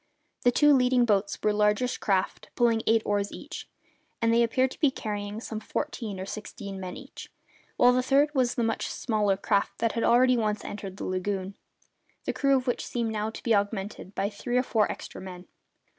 The 0.41 0.51
two 0.51 0.73
leading 0.73 1.05
boats 1.05 1.37
were 1.43 1.53
largish 1.53 1.99
craft, 1.99 2.49
pulling 2.55 2.81
eight 2.87 3.03
oars 3.05 3.31
each, 3.31 3.67
and 4.19 4.33
they 4.33 4.41
appeared 4.41 4.71
to 4.71 4.79
be 4.79 4.89
carrying 4.89 5.39
some 5.39 5.59
fourteen 5.59 6.19
or 6.19 6.25
sixteen 6.25 6.79
men 6.79 6.97
each, 6.97 7.31
while 7.77 7.93
the 7.93 8.01
third 8.01 8.31
was 8.33 8.55
the 8.55 8.63
much 8.63 8.87
smaller 8.87 9.37
craft 9.37 9.77
that 9.77 9.91
had 9.91 10.03
already 10.03 10.37
once 10.37 10.65
entered 10.65 10.97
the 10.97 11.05
lagoon, 11.05 11.53
the 12.25 12.33
crew 12.33 12.55
of 12.57 12.65
which 12.65 12.83
seemed 12.87 13.11
now 13.11 13.29
to 13.29 13.43
be 13.43 13.53
augmented 13.53 14.15
by 14.15 14.27
three 14.27 14.57
or 14.57 14.63
four 14.63 14.91
extra 14.91 15.21
men. 15.21 15.45